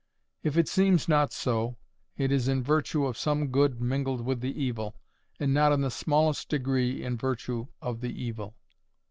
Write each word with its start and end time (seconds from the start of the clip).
If 0.41 0.57
it 0.57 0.67
seems 0.67 1.07
not 1.07 1.31
so, 1.31 1.77
it 2.17 2.31
is 2.31 2.47
in 2.47 2.63
virtue 2.63 3.05
of 3.05 3.19
some 3.19 3.49
good 3.49 3.79
mingled 3.79 4.21
with 4.21 4.41
the 4.41 4.59
evil, 4.59 4.95
and 5.39 5.53
not 5.53 5.71
in 5.71 5.81
the 5.81 5.91
smallest 5.91 6.49
degree 6.49 7.03
in 7.03 7.17
virtue 7.17 7.67
of 7.83 8.01
the 8.01 8.09
evil. 8.19 8.55